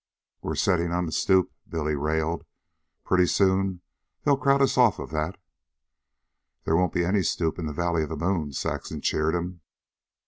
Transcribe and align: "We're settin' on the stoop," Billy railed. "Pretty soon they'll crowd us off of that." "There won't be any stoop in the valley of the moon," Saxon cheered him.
"We're 0.41 0.55
settin' 0.55 0.91
on 0.91 1.05
the 1.05 1.11
stoop," 1.11 1.51
Billy 1.69 1.93
railed. 1.95 2.43
"Pretty 3.05 3.27
soon 3.27 3.81
they'll 4.23 4.35
crowd 4.35 4.63
us 4.63 4.75
off 4.75 4.97
of 4.97 5.11
that." 5.11 5.39
"There 6.63 6.75
won't 6.75 6.91
be 6.91 7.05
any 7.05 7.21
stoop 7.21 7.59
in 7.59 7.67
the 7.67 7.71
valley 7.73 8.01
of 8.01 8.09
the 8.09 8.17
moon," 8.17 8.51
Saxon 8.51 9.01
cheered 9.01 9.35
him. 9.35 9.61